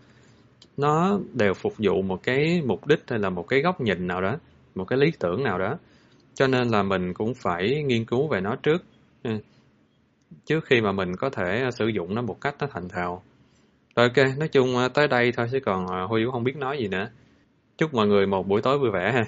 Nó 0.77 1.19
đều 1.33 1.53
phục 1.53 1.73
vụ 1.77 2.01
một 2.01 2.23
cái 2.23 2.61
mục 2.65 2.87
đích 2.87 3.03
hay 3.07 3.19
là 3.19 3.29
một 3.29 3.47
cái 3.47 3.61
góc 3.61 3.81
nhìn 3.81 4.07
nào 4.07 4.21
đó 4.21 4.37
một 4.75 4.85
cái 4.85 4.99
lý 4.99 5.11
tưởng 5.19 5.43
nào 5.43 5.59
đó. 5.59 5.77
Cho 6.33 6.47
nên 6.47 6.67
là 6.67 6.83
mình 6.83 7.13
cũng 7.13 7.33
phải 7.33 7.83
nghiên 7.83 8.05
cứu 8.05 8.27
về 8.27 8.41
nó 8.41 8.55
trước. 8.55 8.83
Ừ. 9.23 9.31
Trước 10.45 10.65
khi 10.65 10.81
mà 10.81 10.91
mình 10.91 11.15
có 11.15 11.29
thể 11.29 11.61
à, 11.63 11.71
sử 11.71 11.87
dụng 11.87 12.15
nó 12.15 12.21
một 12.21 12.41
cách 12.41 12.55
nó 12.59 12.67
thành 12.71 12.89
thạo. 12.89 13.23
Rồi 13.95 14.07
ok 14.07 14.37
nói 14.37 14.47
chung 14.47 14.77
à, 14.77 14.87
tới 14.87 15.07
đây 15.07 15.31
thôi 15.31 15.47
chứ 15.51 15.59
còn 15.65 15.87
à, 15.87 16.03
huy 16.03 16.23
cũng 16.23 16.31
không 16.31 16.43
biết 16.43 16.57
nói 16.57 16.77
gì 16.77 16.87
nữa. 16.87 17.09
Chúc 17.77 17.93
mọi 17.93 18.07
người 18.07 18.27
một 18.27 18.47
buổi 18.47 18.61
tối 18.61 18.79
vui 18.79 18.91
vẻ 18.91 19.11
ha. 19.11 19.25